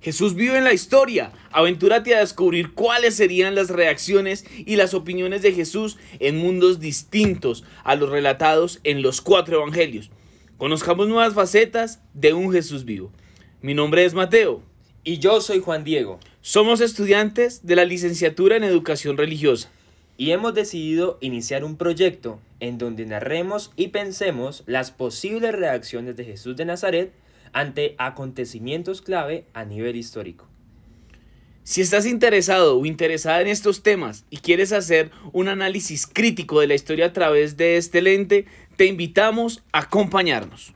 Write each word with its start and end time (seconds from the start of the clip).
Jesús 0.00 0.34
vive 0.34 0.56
en 0.56 0.64
la 0.64 0.72
historia. 0.72 1.32
Aventúrate 1.52 2.14
a 2.14 2.20
descubrir 2.20 2.72
cuáles 2.72 3.14
serían 3.14 3.54
las 3.54 3.68
reacciones 3.68 4.46
y 4.56 4.76
las 4.76 4.94
opiniones 4.94 5.42
de 5.42 5.52
Jesús 5.52 5.98
en 6.20 6.38
mundos 6.38 6.80
distintos 6.80 7.64
a 7.84 7.96
los 7.96 8.08
relatados 8.08 8.80
en 8.84 9.02
los 9.02 9.20
cuatro 9.20 9.58
evangelios. 9.58 10.10
Conozcamos 10.56 11.08
nuevas 11.08 11.34
facetas 11.34 12.00
de 12.14 12.32
un 12.32 12.50
Jesús 12.52 12.84
vivo. 12.84 13.12
Mi 13.60 13.74
nombre 13.74 14.04
es 14.04 14.14
Mateo. 14.14 14.62
Y 15.04 15.18
yo 15.18 15.40
soy 15.40 15.60
Juan 15.60 15.84
Diego. 15.84 16.18
Somos 16.40 16.80
estudiantes 16.80 17.66
de 17.66 17.76
la 17.76 17.84
licenciatura 17.84 18.56
en 18.56 18.64
Educación 18.64 19.16
Religiosa. 19.16 19.70
Y 20.16 20.32
hemos 20.32 20.52
decidido 20.52 21.16
iniciar 21.22 21.64
un 21.64 21.76
proyecto 21.76 22.38
en 22.60 22.76
donde 22.76 23.06
narremos 23.06 23.72
y 23.76 23.88
pensemos 23.88 24.62
las 24.66 24.90
posibles 24.90 25.54
reacciones 25.54 26.16
de 26.16 26.26
Jesús 26.26 26.56
de 26.56 26.66
Nazaret 26.66 27.12
ante 27.52 27.94
acontecimientos 27.98 29.02
clave 29.02 29.44
a 29.54 29.64
nivel 29.64 29.96
histórico. 29.96 30.46
Si 31.62 31.80
estás 31.80 32.06
interesado 32.06 32.78
o 32.78 32.86
interesada 32.86 33.42
en 33.42 33.48
estos 33.48 33.82
temas 33.82 34.24
y 34.30 34.38
quieres 34.38 34.72
hacer 34.72 35.10
un 35.32 35.48
análisis 35.48 36.06
crítico 36.06 36.60
de 36.60 36.66
la 36.66 36.74
historia 36.74 37.06
a 37.06 37.12
través 37.12 37.56
de 37.56 37.76
este 37.76 38.02
lente, 38.02 38.46
te 38.76 38.86
invitamos 38.86 39.62
a 39.72 39.80
acompañarnos. 39.80 40.74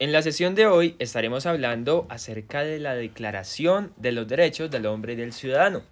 En 0.00 0.12
la 0.12 0.22
sesión 0.22 0.54
de 0.54 0.66
hoy 0.66 0.96
estaremos 0.98 1.46
hablando 1.46 2.06
acerca 2.08 2.62
de 2.62 2.78
la 2.78 2.94
Declaración 2.94 3.92
de 3.96 4.12
los 4.12 4.26
Derechos 4.26 4.70
del 4.70 4.86
Hombre 4.86 5.12
y 5.12 5.16
del 5.16 5.32
Ciudadano. 5.32 5.82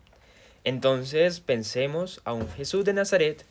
Entonces 0.65 1.41
pensemos 1.41 2.21
a 2.25 2.33
un 2.33 2.49
Jesús 2.49 2.85
de 2.85 2.93
Nazaret 2.93 3.45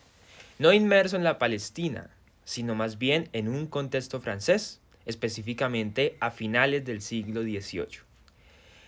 no 0.61 0.73
inmerso 0.73 1.15
en 1.15 1.23
la 1.23 1.39
Palestina, 1.39 2.11
sino 2.43 2.75
más 2.75 2.99
bien 2.99 3.29
en 3.33 3.47
un 3.47 3.65
contexto 3.65 4.21
francés, 4.21 4.79
específicamente 5.07 6.17
a 6.19 6.29
finales 6.29 6.85
del 6.85 7.01
siglo 7.01 7.41
XVIII. 7.41 8.01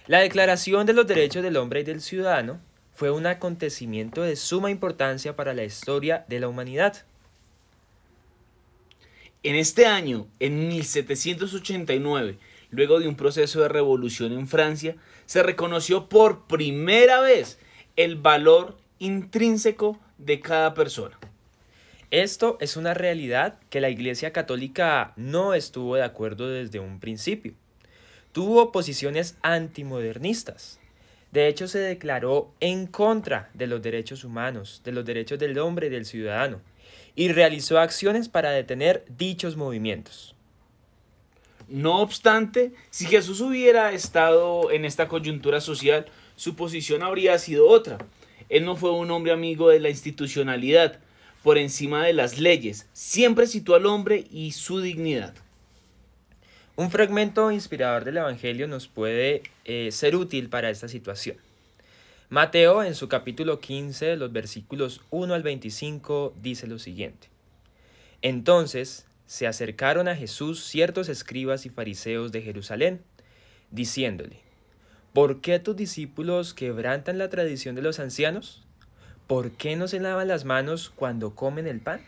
La 0.06 0.20
Declaración 0.20 0.86
de 0.86 0.94
los 0.94 1.08
Derechos 1.08 1.42
del 1.42 1.58
Hombre 1.58 1.80
y 1.80 1.84
del 1.84 2.02
Ciudadano 2.02 2.60
fue 2.94 3.10
un 3.10 3.26
acontecimiento 3.26 4.22
de 4.22 4.36
suma 4.36 4.70
importancia 4.70 5.36
para 5.36 5.56
la 5.56 5.64
historia 5.64 6.26
de 6.30 6.40
la 6.40 6.48
humanidad. 6.48 7.08
En 9.42 9.56
este 9.56 9.88
año, 9.88 10.28
en 10.40 10.68
1789, 10.68 12.38
luego 12.70 13.00
de 13.00 13.08
un 13.08 13.16
proceso 13.16 13.62
de 13.62 13.70
revolución 13.70 14.32
en 14.34 14.48
Francia, 14.48 14.96
se 15.26 15.42
reconoció 15.42 16.08
por 16.08 16.46
primera 16.46 17.20
vez 17.20 17.58
el 17.96 18.16
valor 18.16 18.78
intrínseco 19.00 20.00
de 20.20 20.40
cada 20.40 20.76
persona. 20.76 21.18
Esto 22.14 22.58
es 22.62 22.78
una 22.78 22.94
realidad 22.94 23.58
que 23.72 23.82
la 23.82 23.90
Iglesia 23.90 24.32
Católica 24.32 25.14
no 25.16 25.56
estuvo 25.56 25.96
de 25.96 26.04
acuerdo 26.04 26.48
desde 26.48 26.80
un 26.80 27.00
principio. 27.00 27.56
Tuvo 28.34 28.72
posiciones 28.72 29.36
antimodernistas. 29.42 30.80
De 31.32 31.48
hecho, 31.48 31.68
se 31.68 31.80
declaró 31.80 32.52
en 32.60 32.86
contra 32.86 33.50
de 33.56 33.66
los 33.66 33.82
derechos 33.82 34.24
humanos, 34.24 34.84
de 34.86 34.92
los 34.92 35.06
derechos 35.06 35.40
del 35.40 35.58
hombre 35.58 35.88
y 35.88 35.90
del 35.90 36.06
ciudadano, 36.06 36.62
y 37.16 37.30
realizó 37.30 37.80
acciones 37.80 38.30
para 38.30 38.52
detener 38.52 39.06
dichos 39.18 39.58
movimientos. 39.58 40.36
No 41.68 42.00
obstante, 42.00 42.74
si 42.92 43.08
Jesús 43.08 43.42
hubiera 43.42 43.92
estado 43.92 44.70
en 44.70 44.86
esta 44.86 45.08
coyuntura 45.08 45.62
social, 45.62 46.06
su 46.36 46.56
posición 46.56 47.02
habría 47.02 47.40
sido 47.40 47.68
otra. 47.68 47.98
Él 48.50 48.66
no 48.66 48.76
fue 48.76 48.92
un 48.92 49.10
hombre 49.10 49.32
amigo 49.32 49.70
de 49.70 49.80
la 49.80 49.90
institucionalidad, 49.90 51.00
por 51.44 51.58
encima 51.58 52.06
de 52.06 52.14
las 52.14 52.40
leyes, 52.40 52.88
siempre 52.94 53.48
situó 53.48 53.76
al 53.76 53.86
hombre 53.86 54.26
y 54.32 54.54
su 54.54 54.80
dignidad. 54.80 55.36
Un 56.76 56.90
fragmento 56.90 57.52
inspirador 57.52 58.06
del 58.06 58.18
Evangelio 58.18 58.68
nos 58.68 58.88
puede 58.88 59.44
eh, 59.66 59.92
ser 59.92 60.16
útil 60.16 60.50
para 60.50 60.70
esta 60.70 60.88
situación. 60.88 61.38
Mateo 62.30 62.82
en 62.82 62.96
su 62.96 63.10
capítulo 63.10 63.60
15, 63.60 64.16
los 64.16 64.32
versículos 64.32 65.02
1 65.12 65.36
al 65.36 65.44
25, 65.44 66.34
dice 66.42 66.66
lo 66.66 66.80
siguiente. 66.80 67.28
Entonces 68.24 69.06
se 69.28 69.46
acercaron 69.46 70.08
a 70.08 70.16
Jesús 70.16 70.64
ciertos 70.64 71.10
escribas 71.10 71.68
y 71.68 71.70
fariseos 71.70 72.32
de 72.32 72.42
Jerusalén, 72.42 73.02
diciéndole, 73.70 74.38
¿por 75.14 75.42
qué 75.42 75.60
tus 75.60 75.76
discípulos 75.76 76.54
quebrantan 76.54 77.18
la 77.18 77.30
tradición 77.30 77.76
de 77.76 77.84
los 77.84 78.00
ancianos? 78.00 78.64
¿Por 79.34 79.50
qué 79.54 79.76
no 79.76 79.88
se 79.88 80.00
lavan 80.00 80.28
las 80.28 80.46
manos 80.46 80.92
cuando 80.96 81.34
comen 81.34 81.66
el 81.66 81.80
pan? 81.80 82.02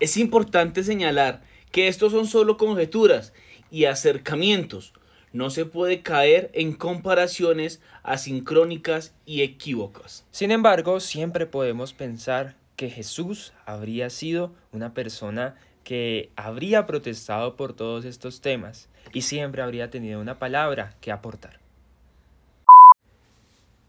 Es 0.00 0.16
importante 0.16 0.82
señalar 0.82 1.42
que 1.70 1.88
estos 1.88 2.12
son 2.12 2.26
solo 2.26 2.56
conjeturas 2.56 3.34
y 3.70 3.84
acercamientos. 3.84 4.94
No 5.34 5.50
se 5.50 5.66
puede 5.66 6.00
caer 6.00 6.50
en 6.54 6.72
comparaciones 6.72 7.82
asincrónicas 8.02 9.14
y 9.26 9.42
equívocas. 9.42 10.24
Sin 10.30 10.52
embargo, 10.52 11.00
siempre 11.00 11.44
podemos 11.44 11.92
pensar 11.92 12.56
que 12.74 12.88
Jesús 12.88 13.52
habría 13.66 14.08
sido 14.08 14.54
una 14.72 14.94
persona 14.94 15.56
que 15.84 16.30
habría 16.36 16.86
protestado 16.86 17.56
por 17.56 17.74
todos 17.74 18.06
estos 18.06 18.40
temas 18.40 18.88
y 19.12 19.20
siempre 19.20 19.60
habría 19.60 19.90
tenido 19.90 20.18
una 20.18 20.38
palabra 20.38 20.94
que 21.02 21.12
aportar. 21.12 21.65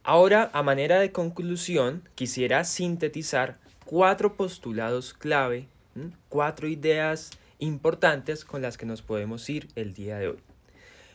Ahora, 0.07 0.49
a 0.53 0.63
manera 0.63 1.01
de 1.01 1.11
conclusión, 1.11 2.01
quisiera 2.15 2.63
sintetizar 2.63 3.57
cuatro 3.83 4.37
postulados 4.37 5.13
clave, 5.13 5.67
cuatro 6.29 6.69
ideas 6.69 7.31
importantes 7.59 8.45
con 8.45 8.61
las 8.61 8.77
que 8.77 8.85
nos 8.85 9.01
podemos 9.01 9.49
ir 9.49 9.67
el 9.75 9.93
día 9.93 10.17
de 10.17 10.29
hoy. 10.29 10.37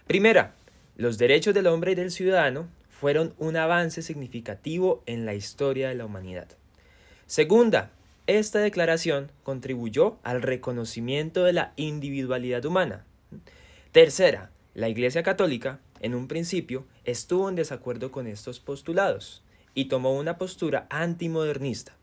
Primera, 0.06 0.52
los 0.98 1.16
derechos 1.16 1.54
del 1.54 1.68
hombre 1.68 1.92
y 1.92 1.94
del 1.94 2.10
ciudadano 2.10 2.68
fueron 2.90 3.32
un 3.38 3.56
avance 3.56 4.02
significativo 4.02 5.02
en 5.06 5.24
la 5.24 5.32
historia 5.32 5.88
de 5.88 5.94
la 5.94 6.04
humanidad. 6.04 6.48
Segunda, 7.26 7.92
esta 8.26 8.58
declaración 8.58 9.32
contribuyó 9.42 10.18
al 10.22 10.42
reconocimiento 10.42 11.44
de 11.44 11.54
la 11.54 11.72
individualidad 11.76 12.66
humana. 12.66 13.06
Tercera, 13.90 14.50
la 14.74 14.90
Iglesia 14.90 15.22
Católica 15.22 15.80
en 16.02 16.14
un 16.14 16.28
principio 16.28 16.86
estuvo 17.04 17.48
en 17.48 17.54
desacuerdo 17.54 18.12
con 18.12 18.26
estos 18.26 18.60
postulados 18.60 19.42
y 19.74 19.86
tomó 19.86 20.12
una 20.12 20.36
postura 20.36 20.86
antimodernista. 20.90 21.96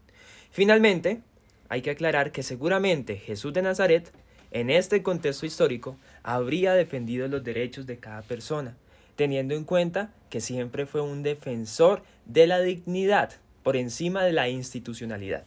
Finalmente, 0.52 1.22
hay 1.68 1.82
que 1.84 1.92
aclarar 1.92 2.32
que 2.32 2.42
seguramente 2.42 3.18
Jesús 3.18 3.54
de 3.54 3.62
Nazaret, 3.62 4.12
en 4.52 4.72
este 4.72 5.04
contexto 5.04 5.46
histórico, 5.46 5.98
habría 6.24 6.74
defendido 6.74 7.28
los 7.28 7.44
derechos 7.44 7.86
de 7.86 8.00
cada 8.00 8.24
persona, 8.24 8.76
teniendo 9.16 9.54
en 9.54 9.66
cuenta 9.66 10.12
que 10.30 10.42
siempre 10.42 10.88
fue 10.88 11.02
un 11.02 11.22
defensor 11.22 12.02
de 12.26 12.48
la 12.48 12.60
dignidad 12.62 13.34
por 13.62 13.76
encima 13.76 14.24
de 14.24 14.34
la 14.34 14.50
institucionalidad. 14.50 15.46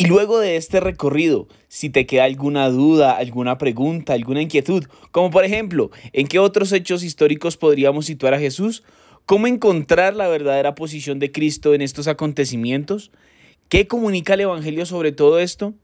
Y 0.00 0.06
luego 0.06 0.38
de 0.38 0.56
este 0.56 0.80
recorrido, 0.80 1.46
si 1.68 1.90
te 1.90 2.06
queda 2.06 2.24
alguna 2.24 2.70
duda, 2.70 3.18
alguna 3.18 3.58
pregunta, 3.58 4.14
alguna 4.14 4.40
inquietud, 4.40 4.86
como 5.10 5.30
por 5.30 5.44
ejemplo, 5.44 5.90
¿en 6.14 6.26
qué 6.26 6.38
otros 6.38 6.72
hechos 6.72 7.02
históricos 7.02 7.58
podríamos 7.58 8.06
situar 8.06 8.32
a 8.32 8.38
Jesús? 8.38 8.82
¿Cómo 9.26 9.46
encontrar 9.46 10.16
la 10.16 10.26
verdadera 10.26 10.74
posición 10.74 11.18
de 11.18 11.30
Cristo 11.30 11.74
en 11.74 11.82
estos 11.82 12.08
acontecimientos? 12.08 13.10
¿Qué 13.68 13.86
comunica 13.86 14.32
el 14.32 14.40
Evangelio 14.40 14.86
sobre 14.86 15.12
todo 15.12 15.38
esto? 15.38 15.74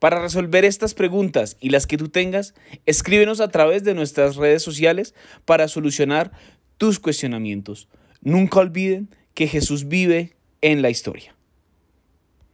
Para 0.00 0.20
resolver 0.20 0.64
estas 0.64 0.94
preguntas 0.94 1.56
y 1.60 1.70
las 1.70 1.86
que 1.86 1.98
tú 1.98 2.08
tengas, 2.08 2.52
escríbenos 2.84 3.40
a 3.40 3.46
través 3.46 3.84
de 3.84 3.94
nuestras 3.94 4.34
redes 4.34 4.64
sociales 4.64 5.14
para 5.44 5.68
solucionar 5.68 6.32
tus 6.78 6.98
cuestionamientos. 6.98 7.86
Nunca 8.22 8.58
olviden 8.58 9.08
que 9.34 9.46
Jesús 9.46 9.86
vive 9.86 10.34
en 10.62 10.82
la 10.82 10.90
historia. 10.90 11.35